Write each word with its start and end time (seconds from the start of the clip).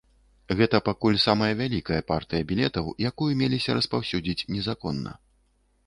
Гэта 0.59 0.79
пакуль 0.87 1.19
самая 1.25 1.51
вялікая 1.59 2.01
партыя 2.11 2.47
білетаў, 2.53 2.91
якую 3.13 3.31
меліся 3.43 3.71
распаўсюдзіць 3.81 4.47
незаконна. 4.57 5.11